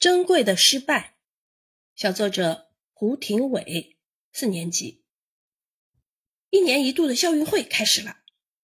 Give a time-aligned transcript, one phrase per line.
[0.00, 1.18] 珍贵的失败，
[1.94, 3.98] 小作者胡廷伟，
[4.32, 5.04] 四年级。
[6.48, 8.22] 一年一度的校运会开始了，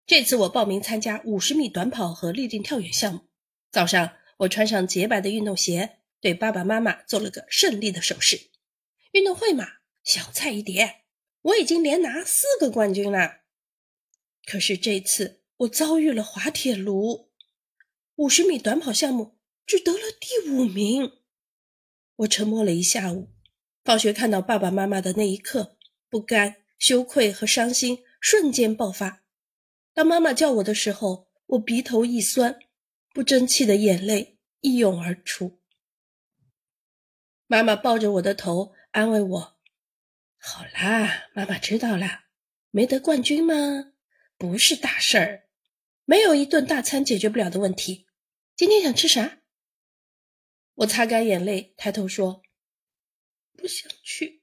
[0.04, 3.28] 这次我报名参加五十米短跑和立定跳远项目。
[3.70, 8.50] 早上，我穿上洁白的运动鞋，对爸爸妈妈做了个胜利的手势。
[9.12, 11.04] 运动会嘛，小菜一碟，
[11.42, 13.42] 我已经连拿四个冠军了。
[14.44, 17.30] 可是这次我遭遇了滑铁卢，
[18.16, 19.38] 五十米短跑项目。
[19.66, 21.12] 只得了第五名，
[22.16, 23.32] 我沉默了一下午。
[23.84, 25.76] 放学看到爸爸妈妈的那一刻，
[26.08, 29.24] 不甘、羞愧和伤心瞬间爆发。
[29.92, 32.58] 当妈妈叫我的时候，我鼻头一酸，
[33.12, 35.60] 不争气的眼泪一涌而出。
[37.46, 39.56] 妈妈抱着我的头安慰我
[40.38, 42.26] ：“好啦，妈妈知道啦，
[42.70, 43.92] 没得冠军吗？
[44.38, 45.48] 不是大事儿，
[46.04, 48.06] 没有一顿大餐解决不了的问题。
[48.56, 49.40] 今天想吃啥？”
[50.74, 52.42] 我擦干眼泪，抬头说
[53.56, 54.42] ：“不想去，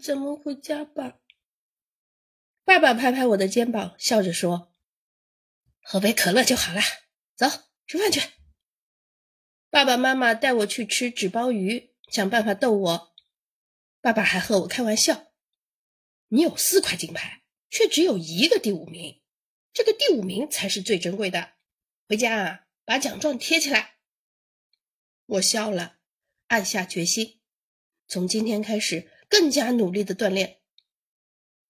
[0.00, 1.18] 咱们回家吧。”
[2.64, 4.72] 爸爸拍拍我的肩膀，笑着说
[5.82, 6.80] ：“喝杯可乐就好了，
[7.34, 7.46] 走，
[7.86, 8.20] 吃饭去。”
[9.70, 13.14] 爸爸妈妈带我去吃纸包鱼，想办法逗我。
[14.00, 15.32] 爸爸还和我开玩笑
[16.28, 19.20] ：“你有四块金牌，却只有一个第五名，
[19.72, 21.54] 这个第五名才是最珍贵的。
[22.08, 23.93] 回家啊，把奖状贴起来。”
[25.26, 25.96] 我笑了，
[26.48, 27.40] 暗下决心，
[28.06, 30.60] 从今天开始更加努力的锻炼。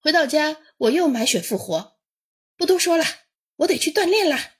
[0.00, 1.98] 回到家，我又满血复活，
[2.56, 3.04] 不多说了，
[3.56, 4.53] 我得去锻炼了。